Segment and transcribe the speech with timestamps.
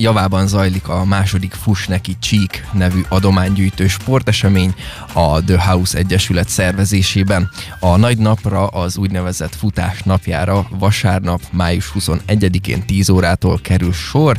[0.00, 4.74] javában zajlik a második Fuss neki Csík nevű adománygyűjtő sportesemény
[5.12, 7.50] a The House Egyesület szervezésében.
[7.80, 14.38] A nagy napra az úgynevezett futás napjára vasárnap, május 21-én 10 órától kerül sor,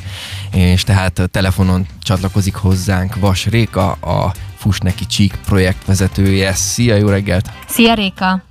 [0.51, 6.53] és tehát telefonon csatlakozik hozzánk Vas Réka, a Fuss neki Csík projektvezetője.
[6.53, 7.49] Szia, jó reggelt!
[7.67, 8.50] Szia Réka!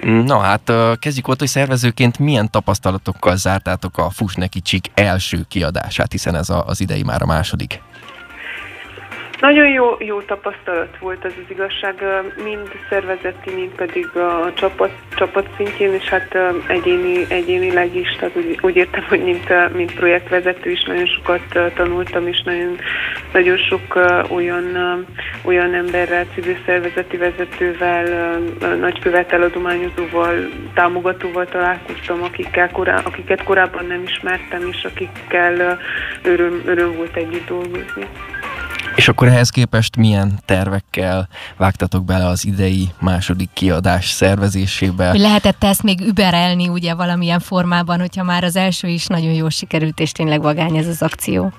[0.00, 6.12] Na hát kezdjük ott, hogy szervezőként milyen tapasztalatokkal zártátok a Fuss neki Csík első kiadását,
[6.12, 7.80] hiszen ez az idei már a második.
[9.46, 12.04] Nagyon jó, jó tapasztalat volt az az igazság,
[12.44, 16.36] mind szervezeti, mind pedig a csapat, csapat szintjén, és hát
[16.66, 22.26] egyéni, egyénileg is, tehát úgy, úgy értem, hogy mint, mint projektvezető is nagyon sokat tanultam,
[22.26, 22.78] és nagyon,
[23.32, 23.98] nagyon sok
[24.30, 24.64] olyan,
[25.44, 28.38] olyan emberrel, civil szervezeti vezetővel,
[28.80, 30.34] nagykövetel adományozóval,
[30.74, 35.78] támogatóval találkoztam, akikkel korá, akiket korábban nem ismertem, és akikkel
[36.22, 38.06] öröm, öröm volt együtt dolgozni.
[38.96, 45.12] És akkor ehhez képest milyen tervekkel vágtatok bele az idei második kiadás szervezésébe?
[45.12, 50.00] Lehetett ezt még überelni ugye valamilyen formában, hogyha már az első is nagyon jól sikerült,
[50.00, 51.52] és tényleg vagány ez az akció?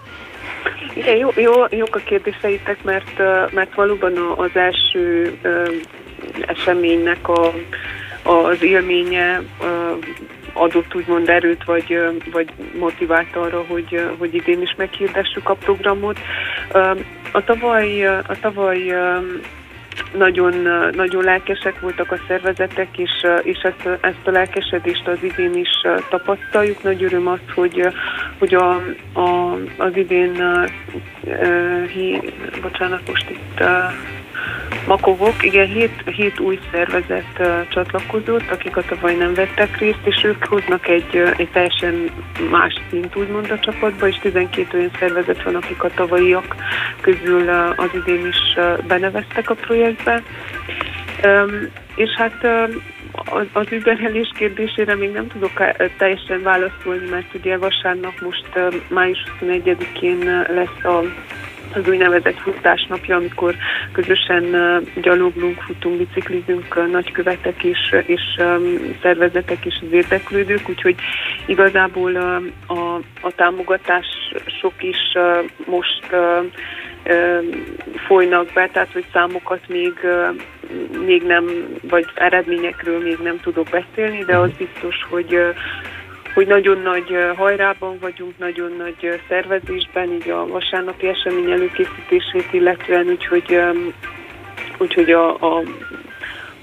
[0.96, 3.18] Igen, jó, jó, jók a kérdéseitek, mert,
[3.54, 5.34] mert valóban az első
[6.48, 7.54] eseménynek a,
[8.24, 9.42] az élménye
[10.58, 12.00] adott úgymond erőt, vagy,
[12.32, 16.20] vagy motivált arra, hogy, hogy idén is meghirdessük a programot.
[17.32, 18.96] A tavaly, a tavaly
[20.18, 20.54] nagyon,
[20.96, 25.70] nagyon lelkesek voltak a szervezetek, és, és ezt, ezt a lelkesedést az idén is
[26.10, 26.84] tapasztaljuk.
[26.84, 27.88] Nagy öröm az, hogy,
[28.40, 28.70] hogy a,
[29.14, 30.44] a, az idén,
[31.94, 32.20] hi,
[32.62, 33.64] bocsánat, most itt
[34.88, 40.24] Makovok, igen, hét, hét új szervezet uh, csatlakozott, akik a tavaly nem vettek részt, és
[40.24, 42.10] ők hoznak egy, uh, egy teljesen
[42.52, 46.56] más szint, úgymond a csapatba, és 12 olyan szervezet van, akik a tavalyiak
[47.02, 50.24] közül uh, az idén is uh, beneveztek a projektbe.
[51.24, 52.84] Um, és hát um,
[53.26, 55.64] az, az überelés kérdésére még nem tudok
[55.98, 58.50] teljesen válaszolni, mert ugye vasárnap most
[58.90, 61.04] május 21-én lesz a
[61.74, 63.56] az úgynevezett futásnapja, amikor
[63.92, 64.44] közösen
[65.02, 68.22] gyaloglunk, futunk, biciklizünk nagykövetek és, és
[69.02, 70.96] szervezetek és az érdeklődők, úgyhogy
[71.46, 72.36] igazából a,
[72.74, 74.98] a, a támogatások is
[75.66, 76.16] most
[78.08, 79.94] folynak be, tehát hogy számokat még,
[81.06, 81.46] még nem,
[81.90, 85.38] vagy eredményekről még nem tudok beszélni, de az biztos, hogy
[86.38, 93.60] hogy nagyon nagy hajrában vagyunk, nagyon nagy szervezésben, így a vasárnapi esemény előkészítését illetően, úgyhogy,
[94.78, 95.64] úgyhogy a, a,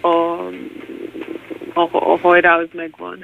[0.01, 0.39] a,
[1.73, 3.19] a, a hajrá az megvan.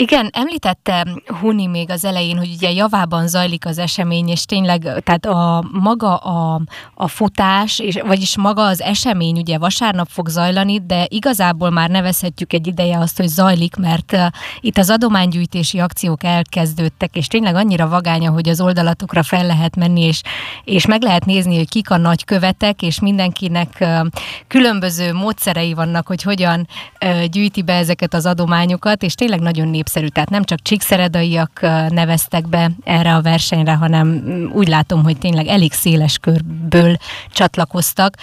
[0.00, 1.06] Igen, említette
[1.40, 6.16] Huni még az elején, hogy ugye javában zajlik az esemény, és tényleg, tehát a maga
[6.16, 6.60] a,
[6.94, 12.52] a futás, és, vagyis maga az esemény ugye vasárnap fog zajlani, de igazából már nevezhetjük
[12.52, 14.26] egy ideje azt, hogy zajlik, mert uh,
[14.60, 20.00] itt az adománygyűjtési akciók elkezdődtek, és tényleg annyira vagánya, hogy az oldalatokra fel lehet menni,
[20.00, 20.22] és,
[20.64, 24.06] és meg lehet nézni, hogy kik a nagykövetek, és mindenkinek uh,
[24.46, 26.68] különböző módszerei vannak, hogy hogyan
[27.04, 31.60] uh, gyűjti be ezeket az adományokat, és tényleg nagyon nép népszerű, tehát nem csak csíkszeredaiak
[31.88, 36.96] neveztek be erre a versenyre, hanem mm, úgy látom, hogy tényleg elég széles körből
[37.30, 38.14] csatlakoztak.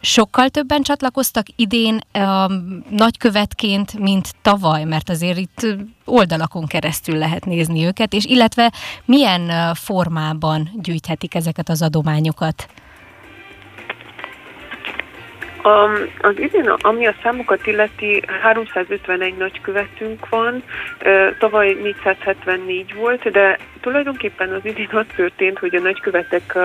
[0.00, 2.50] Sokkal többen csatlakoztak idén a
[2.90, 5.66] nagykövetként, mint tavaly, mert azért itt
[6.04, 8.72] oldalakon keresztül lehet nézni őket, és illetve
[9.04, 12.68] milyen formában gyűjthetik ezeket az adományokat?
[15.62, 15.90] A,
[16.20, 20.62] az idén, ami a számokat illeti, 351 nagykövetünk van,
[21.38, 26.58] tavaly 474 volt, de tulajdonképpen az idén az történt, hogy a nagykövetek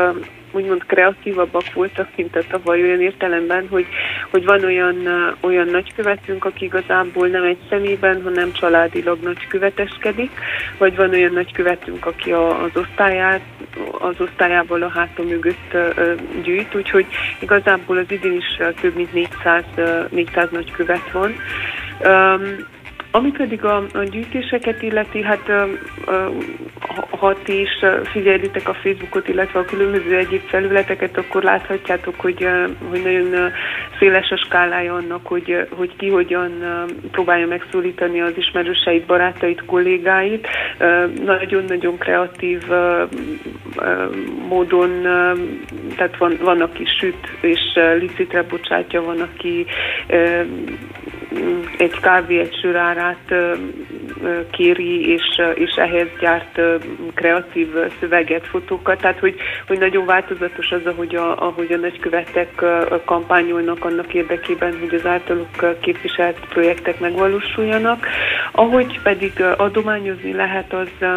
[0.55, 3.85] úgymond kreatívabbak voltak, mint a tavaly olyan értelemben, hogy,
[4.31, 5.07] hogy van olyan,
[5.39, 10.31] olyan nagykövetünk, aki igazából nem egy személyben, hanem családilag nagyköveteskedik,
[10.77, 13.41] vagy van olyan nagykövetünk, aki a, az osztályát,
[13.91, 15.77] az osztályából a hátam mögött
[16.43, 17.05] gyűjt, úgyhogy
[17.39, 19.63] igazából az idén is több mint 400,
[20.09, 21.35] 400 nagykövet van.
[23.15, 25.51] Ami pedig a, a gyűjtéseket illeti, hát
[27.09, 27.69] ha ti is
[28.03, 32.47] figyelitek a Facebookot, illetve a különböző egyéb felületeket, akkor láthatjátok, hogy,
[32.89, 33.51] hogy nagyon
[33.99, 36.51] széles a skálája annak, hogy, hogy ki hogyan
[37.11, 40.47] próbálja megszólítani az ismerőseit, barátait, kollégáit.
[41.25, 42.61] Nagyon-nagyon kreatív
[44.47, 45.01] módon,
[45.95, 47.59] tehát van, van, aki süt és
[47.99, 49.65] licitre bocsátja, van, aki
[51.77, 53.33] egy kávé egy sörárát
[54.51, 56.61] kéri, és, és ehhez gyárt
[57.13, 57.67] kreatív
[57.99, 59.35] szöveget, fotókat, tehát hogy,
[59.67, 62.63] hogy nagyon változatos az, ahogy a, ahogy a nagykövetek
[63.05, 68.07] kampányolnak annak érdekében, hogy az általuk képviselt projektek megvalósuljanak.
[68.51, 71.07] Ahogy pedig adományozni lehet, az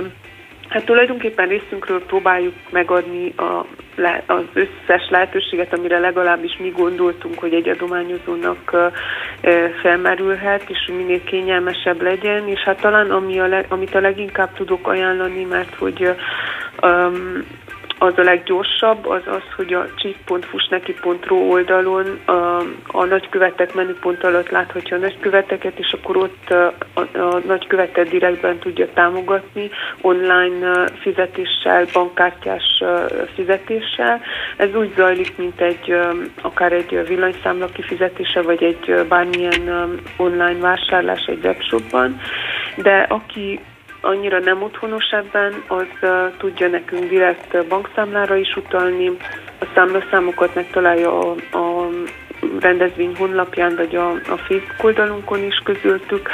[0.69, 3.67] Hát tulajdonképpen részünkről próbáljuk megadni a,
[4.26, 8.93] az összes lehetőséget, amire legalábbis mi gondoltunk, hogy egy adományozónak
[9.82, 15.44] felmerülhet, és minél kényelmesebb legyen, és hát talán ami a amit a leginkább tudok ajánlani,
[15.44, 16.15] mert hogy
[16.82, 17.44] um,
[17.99, 22.33] az a leggyorsabb, az az, hogy a csík.fusneki.ro oldalon a,
[22.87, 28.59] a nagykövetek menüpont alatt láthatja a nagyköveteket, és akkor ott a, a, a nagykövetet direktben
[28.59, 32.83] tudja támogatni online fizetéssel, bankkártyás
[33.35, 34.21] fizetéssel.
[34.56, 35.97] Ez úgy zajlik, mint egy
[36.43, 42.21] akár egy villanyszámla kifizetése, vagy egy bármilyen online vásárlás egy webshopban,
[42.77, 43.61] de aki
[44.00, 49.09] annyira nem otthonos ebben, az uh, tudja nekünk direkt bankszámlára is utalni,
[49.61, 51.89] a számlaszámokat megtalálja a, a
[52.61, 56.29] rendezvény honlapján, vagy a, a Facebook oldalunkon is közöltük,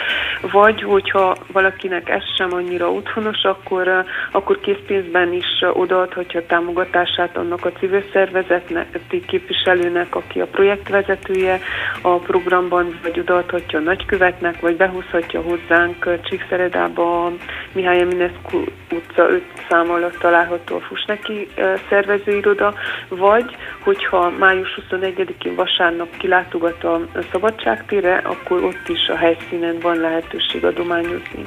[0.53, 7.65] vagy hogyha valakinek ez sem annyira otthonos, akkor, akkor készpénzben is odaadhatja a támogatását annak
[7.65, 8.87] a civil szervezetnek,
[9.27, 11.61] képviselőnek, aki a projektvezetője
[12.03, 17.33] a programban, vagy odaadhatja a nagykövetnek, vagy behúzhatja hozzánk Csíkszeredába a
[17.73, 21.49] Mihály Eminescu utca 5 szám alatt található a Fusneki
[21.89, 22.75] szervezőiroda,
[23.09, 27.01] vagy hogyha május 21-én vasárnap kilátogat a
[27.33, 31.47] szabadságtére, akkor ott is a helyszínen van lehetőség adományozni.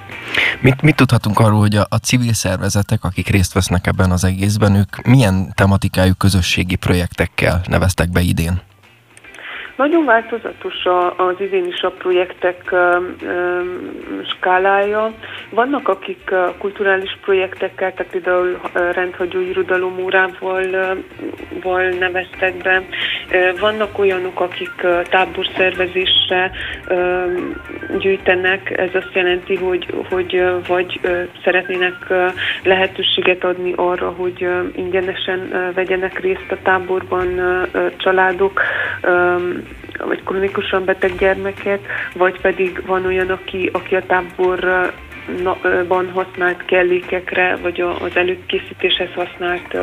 [0.62, 4.76] Mit, mit tudhatunk arról, hogy a, a civil szervezetek, akik részt vesznek ebben az egészben,
[4.76, 8.62] ők milyen tematikájú közösségi projektekkel neveztek be idén?
[9.78, 10.86] Nagyon változatos
[11.18, 12.76] az idén is a projektek
[14.38, 15.14] skálája.
[15.50, 20.66] Vannak, akik kulturális projektekkel, tehát például rendhagyó irodalom órával
[22.00, 22.84] neveztek be.
[23.60, 24.72] Vannak olyanok, akik
[25.10, 26.52] táborszervezésre
[28.00, 28.78] gyűjtenek.
[28.78, 31.00] Ez azt jelenti, hogy, hogy vagy
[31.44, 32.14] szeretnének
[32.64, 37.42] lehetőséget adni arra, hogy ingyenesen vegyenek részt a táborban
[37.98, 38.62] családok,
[40.06, 41.80] vagy kronikusan beteg gyermeket,
[42.14, 49.78] vagy pedig van olyan, aki, aki a táborban használt kellékekre, vagy az előkészítéshez használt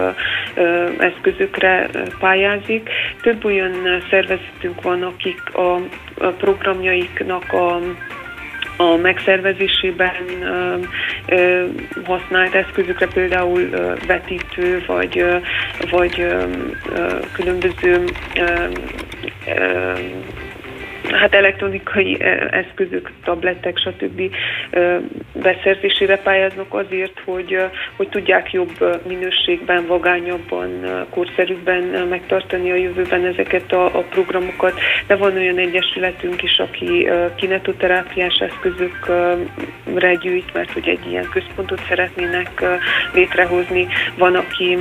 [0.99, 1.89] eszközökre
[2.19, 2.91] pályázik.
[3.23, 5.81] Több olyan szervezetünk van, akik a
[6.39, 7.79] programjaiknak a
[8.77, 10.77] a megszervezésében ö,
[11.27, 11.65] ö,
[12.05, 15.37] használt eszközökre, például ö, vetítő, vagy, ö,
[15.91, 16.45] vagy ö,
[16.95, 18.05] ö, különböző
[18.35, 18.67] ö,
[19.49, 19.95] ö,
[21.13, 24.21] hát elektronikai eszközök, tablettek, stb.
[25.33, 27.59] beszerzésére pályáznak azért, hogy,
[27.97, 30.71] hogy tudják jobb minőségben, vagányabban,
[31.11, 34.81] korszerűbben megtartani a jövőben ezeket a, a programokat.
[35.07, 42.65] De van olyan egyesületünk is, aki kinetoterápiás eszközökre gyűjt, mert hogy egy ilyen központot szeretnének
[43.13, 43.87] létrehozni.
[44.19, 44.79] Van, aki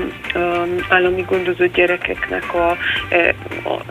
[0.89, 2.77] állami gondozott gyerekeknek a,
[3.63, 3.83] a, a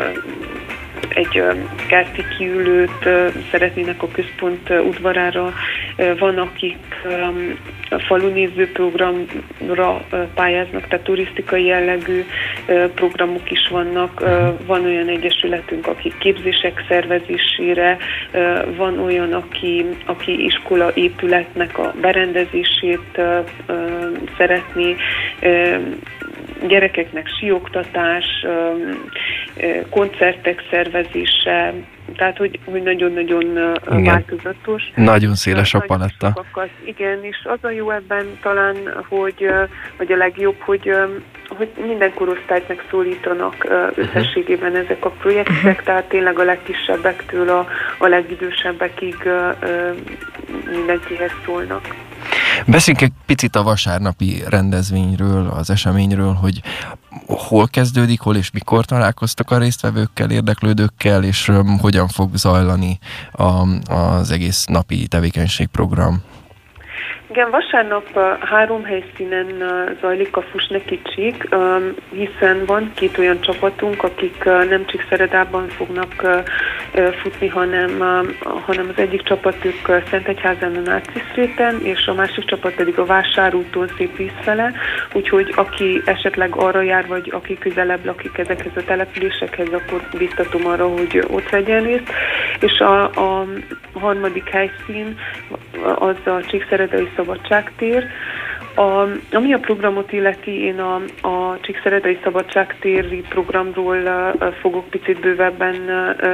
[1.09, 1.43] egy
[1.89, 3.09] kerti kiülőt
[3.51, 5.53] szeretnének a központ udvarára.
[6.19, 6.77] Van, akik
[7.91, 10.05] a falunéző programra
[10.35, 12.25] pályáznak, tehát turisztikai jellegű
[12.95, 14.21] programok is vannak.
[14.67, 17.97] Van olyan egyesületünk, aki képzések szervezésére,
[18.77, 23.21] van olyan, aki, aki iskola épületnek a berendezését
[24.37, 24.97] szeretné,
[26.69, 28.25] gyerekeknek sioktatás,
[29.91, 31.75] koncertek szervezése,
[32.17, 34.83] tehát hogy, hogy nagyon-nagyon változatos.
[34.95, 36.27] Nagyon széles a paletta.
[36.27, 38.77] Sokakat, igen, és az a jó ebben talán,
[39.09, 39.49] hogy,
[39.97, 40.91] hogy a legjobb, hogy,
[41.49, 45.83] hogy minden korosztályt megszólítanak összességében ezek a projektek, uh-huh.
[45.83, 47.67] tehát tényleg a legkisebbektől a,
[47.99, 49.17] a legidősebbekig
[50.71, 51.95] mindenkihez szólnak.
[52.67, 56.61] Beszéljünk egy picit a vasárnapi rendezvényről, az eseményről, hogy
[57.27, 62.99] hol kezdődik, hol és mikor találkoztak a résztvevőkkel, érdeklődőkkel, és hogyan fog zajlani
[63.33, 66.23] a, az egész napi tevékenységprogram.
[67.33, 69.47] Igen, vasárnap három helyszínen
[70.01, 71.49] zajlik a Fusneki Csík,
[72.11, 76.43] hiszen van két olyan csapatunk, akik nem Csíkszeredában fognak
[77.23, 77.99] futni, hanem,
[78.67, 79.31] hanem az egyik
[79.63, 84.73] ők Szentegyházán a Náciszréten, és a másik csapat pedig a Vásárúton szép vízfele
[85.13, 90.89] úgyhogy aki esetleg arra jár, vagy aki közelebb lakik ezekhez a településekhez, akkor biztatom arra,
[90.89, 92.11] hogy ott vegyen részt.
[92.61, 93.47] És a, a
[93.93, 95.19] harmadik helyszín
[95.99, 98.07] az a Csíkszeredai Szabadságtér,
[98.75, 100.95] a, ami a programot illeti, én a,
[101.29, 105.75] a Csíkszeredai Szabadságtéri programról fogok picit bővebben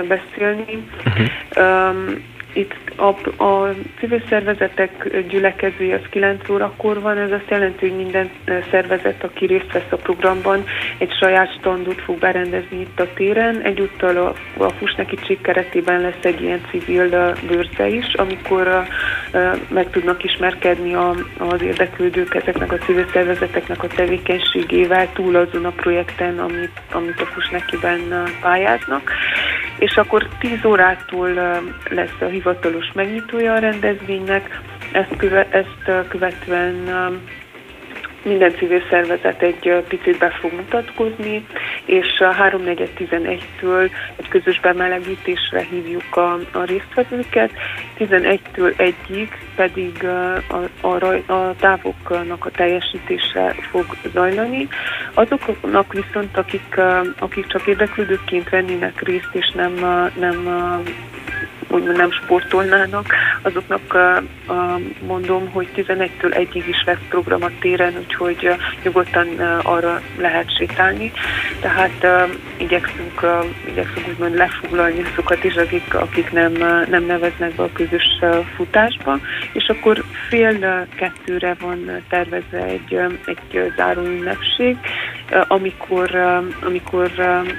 [0.09, 0.87] beszélni.
[1.07, 1.91] Uh-huh.
[1.91, 7.97] Um, itt a, a civil szervezetek gyülekezője az 9 órakor van, ez azt jelenti, hogy
[7.97, 8.31] minden
[8.71, 10.65] szervezet, aki részt vesz a programban,
[10.99, 13.61] egy saját standot fog berendezni itt a téren.
[13.61, 14.35] Egyúttal a,
[14.65, 18.87] a Fusneki Csík keretében lesz egy ilyen civil bőrze is, amikor
[19.69, 25.71] meg tudnak ismerkedni a, az érdeklődők ezeknek a civil szervezeteknek a tevékenységével túl azon a
[25.71, 28.01] projekten, amit, amit a Fusnekiben
[28.41, 29.13] pályáznak.
[29.79, 31.31] És akkor 10 órától
[31.91, 34.61] lesz a hivatalos megnyitója a rendezvénynek,
[34.93, 36.89] ezt, köve, ezt követően
[38.23, 41.47] minden civil szervezet egy picit be fog mutatkozni,
[41.85, 47.51] és 3.4.11-től egy közös bemelegítésre hívjuk a, a résztvevőket,
[47.99, 50.05] 11-től 1-ig pedig
[50.49, 54.69] a, a, a távoknak a teljesítése fog zajlani.
[55.15, 56.81] Azoknak viszont, akik,
[57.19, 59.73] akik csak érdeklődőként vennének részt, és nem,
[60.19, 60.49] nem
[61.69, 63.97] úgymond nem sportolnának, azoknak
[65.07, 68.49] mondom, hogy 11-től 1-ig is lesz program a téren, úgyhogy
[68.83, 69.29] nyugodtan
[69.63, 71.13] arra lehet sétálni.
[71.61, 73.27] Tehát igyekszünk,
[73.69, 76.53] igyekszünk úgymond lefoglalni azokat is, akik, akik nem,
[76.91, 78.19] nem neveznek be a közös
[78.57, 79.19] futásba,
[79.53, 84.77] és akkor fél kettőre van tervezve egy, egy záró ünnepség,
[85.49, 86.15] amikor,
[86.61, 87.11] amikor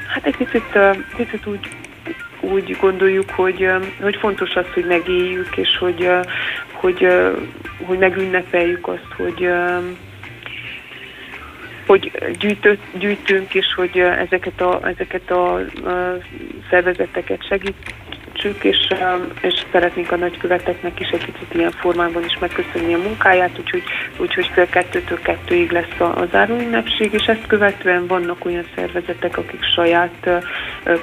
[0.07, 0.79] hát egy picit,
[1.15, 1.69] picit úgy
[2.41, 3.69] úgy gondoljuk, hogy,
[4.01, 6.09] hogy fontos az, hogy megéljük, és hogy,
[6.71, 7.07] hogy,
[7.85, 9.49] hogy megünnepeljük azt, hogy,
[11.85, 15.59] hogy gyűjtött, gyűjtünk, és hogy ezeket a, ezeket a,
[16.69, 17.93] szervezeteket segít,
[18.39, 22.97] segítsük, és, um, és szeretnénk a nagyköveteknek is egy kicsit ilyen formában is megköszönni a
[22.97, 23.83] munkáját, úgyhogy,
[24.17, 29.63] úgyhogy fél kettőtől kettőig lesz a, a záróünnepség, és ezt követően vannak olyan szervezetek, akik
[29.63, 30.29] saját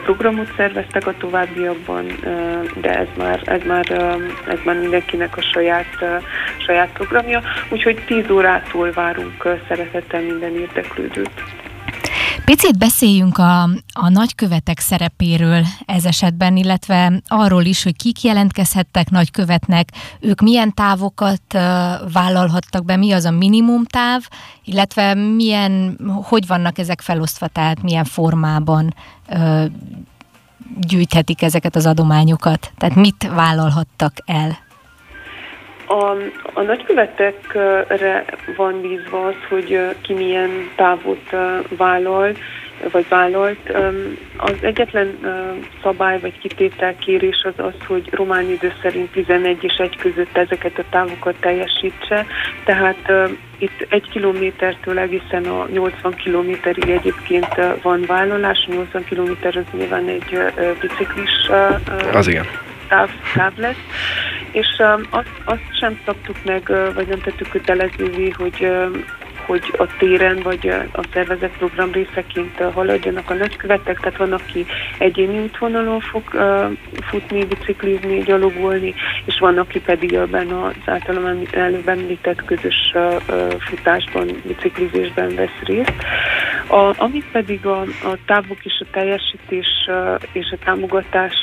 [0.05, 2.07] programot szerveztek a továbbiakban,
[2.81, 3.91] de ez már, ez már,
[4.49, 6.05] ez már mindenkinek a saját,
[6.67, 11.56] saját programja, úgyhogy 10 órától várunk szeretettel minden érdeklődőt.
[12.47, 13.63] Picit beszéljünk a,
[13.93, 19.89] a nagykövetek szerepéről ez esetben, illetve arról is, hogy kik jelentkezhettek nagykövetnek,
[20.21, 21.43] ők milyen távokat
[22.13, 24.29] vállalhattak be, mi az a minimumtáv,
[24.65, 28.95] illetve milyen, hogy vannak ezek felosztva, tehát milyen formában
[30.81, 34.66] gyűjthetik ezeket az adományokat, tehát mit vállalhattak el?
[35.87, 36.11] A,
[36.53, 38.25] a nagykövetekre
[38.57, 41.31] van bízva az, hogy ki milyen távot
[41.69, 42.33] vállal,
[42.91, 43.73] vagy vállalt.
[44.37, 45.19] Az egyetlen
[45.83, 50.85] szabály vagy kitételkérés az az, hogy román idő szerint 11 és 1 között ezeket a
[50.91, 52.27] távokat teljesítse,
[52.65, 53.13] tehát
[53.59, 60.39] itt egy kilométertől egészen a 80 kilométerig egyébként van vállalás, 80 kilométer az nyilván egy
[60.81, 61.31] biciklis.
[62.89, 63.85] Táv, táv lesz
[64.57, 68.69] és azt, azt sem szabtuk meg, vagy nem tettük kötelezővé, hogy
[69.47, 74.67] hogy a téren vagy a szervezet program részeként haladjanak a nagykövetek, tehát van, aki
[74.99, 76.23] egyéni útvonalon fog
[77.01, 78.95] futni, biciklizni, gyalogolni,
[79.25, 82.95] és van, aki pedig ebben az általam előbb említett közös
[83.59, 85.95] futásban, biciklizésben vesz részt.
[86.69, 89.91] A, amit pedig a, a távok és a teljesítés
[90.33, 91.35] és a támogatás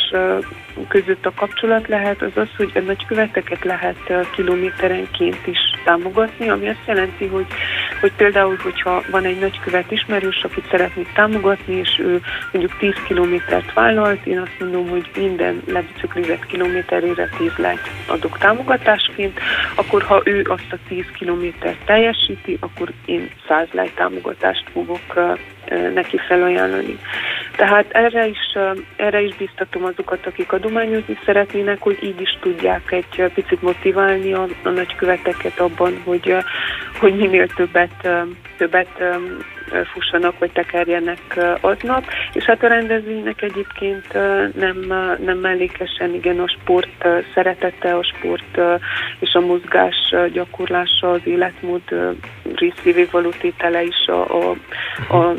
[0.88, 6.88] között a kapcsolat lehet, az az, hogy a nagyköveteket lehet kilométerenként is támogatni, ami azt
[6.88, 7.46] jelenti, hogy
[8.03, 13.74] hogy például, hogyha van egy nagykövet ismerős, akit szeretnék támogatni, és ő mondjuk 10 kilométert
[13.74, 19.39] vállalt, én azt mondom, hogy minden lebiciklizett kilométerére 10 lejt adok támogatásként,
[19.75, 25.38] akkor ha ő azt a 10 kilométert teljesíti, akkor én 100 lejt támogatást fogok
[25.93, 27.00] neki felajánlani.
[27.55, 28.57] Tehát erre is,
[28.95, 34.48] erre is biztatom azokat, akik adományozni szeretnének, hogy így is tudják egy picit motiválni a,
[34.63, 36.36] a nagyköveteket abban, hogy,
[37.00, 38.07] hogy minél többet,
[38.57, 39.03] többet
[39.93, 44.13] fussanak, vagy tekerjenek aznap, és hát a rendezvénynek egyébként
[44.55, 44.77] nem,
[45.19, 48.60] nem mellékesen, igen, a sport szeretete, a sport
[49.19, 51.81] és a mozgás gyakorlása, az életmód
[52.55, 54.55] részvévé való tétele is a, a,
[55.15, 55.36] a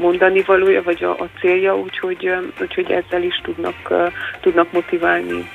[0.00, 2.30] mondani valója, vagy a, a célja, úgyhogy,
[2.60, 3.92] úgyhogy ezzel is tudnak,
[4.40, 5.50] tudnak motiválni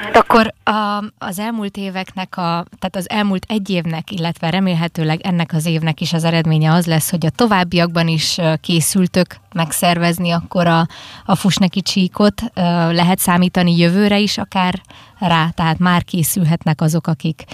[0.00, 5.52] Hát akkor a, az elmúlt éveknek, a, tehát az elmúlt egy évnek, illetve remélhetőleg ennek
[5.52, 10.86] az évnek is az eredménye az lesz, hogy a továbbiakban is készültök megszervezni akkor a,
[11.24, 12.42] a Fusneki csíkot.
[12.90, 14.74] Lehet számítani jövőre is akár
[15.18, 17.44] rá, tehát már készülhetnek azok, akik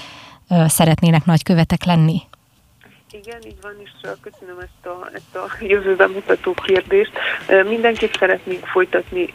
[0.66, 2.20] szeretnének nagykövetek lenni.
[3.10, 7.12] Igen, így van, és köszönöm ezt a, ezt a jövőben mutató kérdést.
[7.68, 9.32] Mindenképp szeretnénk folytatni.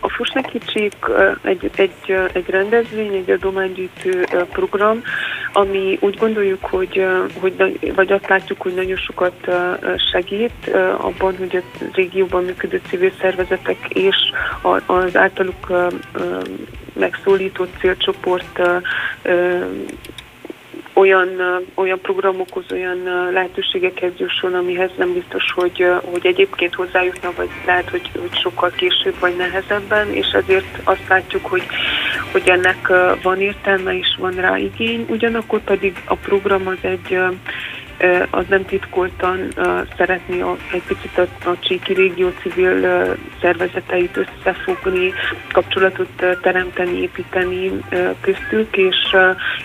[0.00, 0.96] A Fusneki Csík
[1.42, 5.02] egy, egy, egy rendezvény, egy adománygyűjtő program,
[5.52, 7.06] ami úgy gondoljuk, hogy,
[7.40, 9.50] hogy vagy azt látjuk, hogy nagyon sokat
[10.10, 14.16] segít abban, hogy a régióban működő civil szervezetek és
[14.86, 15.72] az általuk
[16.92, 18.60] megszólított célcsoport
[20.98, 21.28] olyan,
[21.74, 28.10] olyan programokhoz, olyan lehetőségekhez jusson, amihez nem biztos, hogy, hogy egyébként hozzájutna, vagy lehet, hogy,
[28.18, 31.62] hogy sokkal később, vagy nehezebben, és ezért azt látjuk, hogy,
[32.32, 37.18] hogy ennek van értelme, és van rá igény, ugyanakkor pedig a program az egy
[38.30, 39.48] az nem titkoltan
[39.96, 42.80] szeretné egy picit a, a Csíki régió civil
[43.40, 45.12] szervezeteit összefogni,
[45.52, 47.72] kapcsolatot teremteni, építeni
[48.20, 49.16] köztük, és,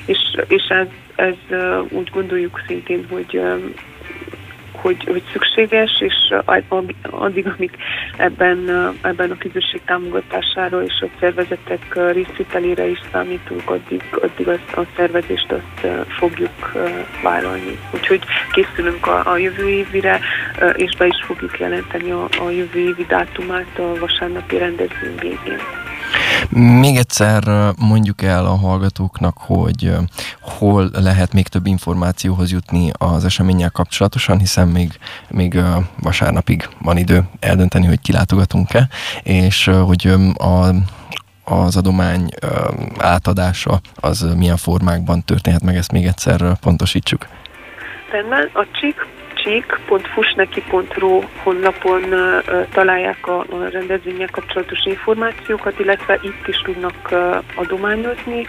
[0.05, 1.57] és, és ez, ez
[1.89, 3.41] úgy gondoljuk szintén, hogy
[4.81, 6.33] hogy, hogy szükséges, és
[7.09, 7.71] addig, amíg
[8.17, 8.69] ebben,
[9.01, 15.51] ebben a közösség támogatására és a szervezetek részvételére is számítunk, addig, addig az, a szervezést
[15.51, 16.71] azt fogjuk
[17.23, 17.77] vállalni.
[17.93, 18.21] Úgyhogy
[18.51, 20.19] készülünk a, a jövő évire,
[20.75, 25.89] és be is fogjuk jelenteni a, a jövő évi dátumát a vasárnapi rendezvény végén.
[26.49, 27.43] Még egyszer
[27.77, 29.91] mondjuk el a hallgatóknak, hogy
[30.41, 34.91] hol lehet még több információhoz jutni az eseménnyel kapcsolatosan, hiszen még,
[35.29, 35.59] még
[35.99, 38.87] vasárnapig van idő eldönteni, hogy kilátogatunk-e,
[39.23, 40.69] és hogy a
[41.43, 42.29] az adomány
[42.97, 47.27] átadása az milyen formákban történhet meg, ezt még egyszer pontosítsuk.
[48.11, 48.95] Rendben, a csík
[49.43, 52.01] csík.fusneki.ru honlapon
[52.73, 57.15] találják a, rendezvényel kapcsolatos információkat, illetve itt is tudnak
[57.55, 58.47] adományozni.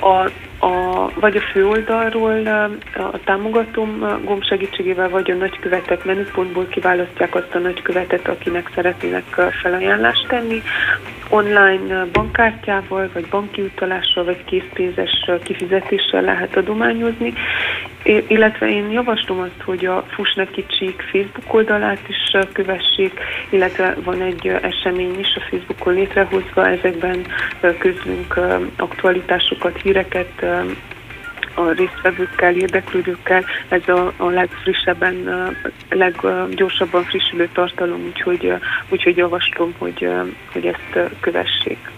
[0.00, 0.30] A,
[0.66, 2.46] a, vagy a főoldalról
[2.94, 9.24] a támogatom gomb segítségével, vagy a nagykövetek menüpontból kiválasztják azt a nagykövetet, akinek szeretnének
[9.62, 10.62] felajánlást tenni.
[11.28, 17.32] Online bankkártyával, vagy banki utalással, vagy készpénzes kifizetéssel lehet adományozni,
[18.04, 24.46] illetve én javaslom azt, hogy a Fusneki Csík Facebook oldalát is kövessék, illetve van egy
[24.46, 27.26] esemény is a Facebookon létrehozva, ezekben
[27.78, 28.40] közlünk
[28.76, 30.44] aktualitásokat, híreket,
[31.54, 33.44] a résztvevőkkel, érdeklődőkkel.
[33.68, 35.14] Ez a, a legfrissebben,
[35.88, 38.52] leggyorsabban frissülő tartalom, úgyhogy,
[38.88, 40.08] úgyhogy javaslom, hogy,
[40.52, 41.90] hogy ezt kövessék.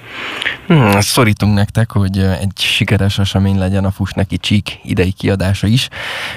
[0.67, 5.89] Hmm, szorítunk nektek, hogy egy sikeres esemény legyen a Fuss neki Csík idei kiadása is.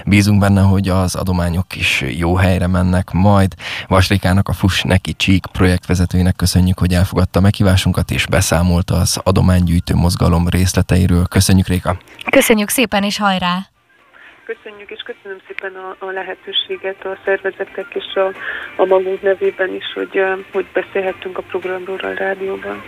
[0.05, 3.53] Bízunk benne, hogy az adományok is jó helyre mennek majd.
[3.87, 10.47] Vasrikának a Fuss neki Csík projektvezetőjének köszönjük, hogy elfogadta meghívásunkat és beszámolt az adománygyűjtő mozgalom
[10.47, 11.25] részleteiről.
[11.25, 11.97] Köszönjük, Réka!
[12.29, 13.57] Köszönjük szépen és hajrá!
[14.45, 18.27] Köszönjük, és köszönöm szépen a, a lehetőséget a szervezetek és a,
[18.81, 22.83] a magunk nevében is, hogy, hogy beszélhettünk a programról a rádióban.